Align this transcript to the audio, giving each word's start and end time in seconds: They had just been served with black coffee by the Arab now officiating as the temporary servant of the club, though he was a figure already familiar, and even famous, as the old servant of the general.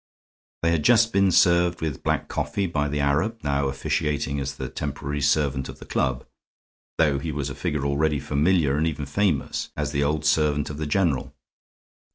They 0.63 0.71
had 0.71 0.81
just 0.83 1.13
been 1.13 1.29
served 1.31 1.79
with 1.79 2.01
black 2.01 2.27
coffee 2.27 2.65
by 2.65 2.87
the 2.89 2.99
Arab 2.99 3.37
now 3.43 3.67
officiating 3.67 4.39
as 4.39 4.55
the 4.55 4.67
temporary 4.67 5.21
servant 5.21 5.69
of 5.69 5.77
the 5.77 5.85
club, 5.85 6.25
though 6.97 7.19
he 7.19 7.31
was 7.31 7.51
a 7.51 7.53
figure 7.53 7.85
already 7.85 8.19
familiar, 8.19 8.75
and 8.77 8.87
even 8.87 9.05
famous, 9.05 9.69
as 9.77 9.91
the 9.91 10.01
old 10.03 10.25
servant 10.25 10.71
of 10.71 10.77
the 10.79 10.87
general. 10.87 11.35